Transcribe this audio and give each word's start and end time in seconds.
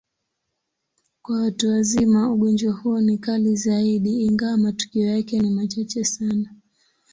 Kwa 1.21 1.41
watu 1.41 1.67
wazima, 1.69 2.31
ugonjwa 2.33 2.73
huo 2.73 3.01
ni 3.01 3.17
kali 3.17 3.55
zaidi, 3.55 4.25
ingawa 4.25 4.57
matukio 4.57 5.07
yake 5.07 5.39
ni 5.39 5.49
machache 5.49 6.03
sana. 6.03 6.49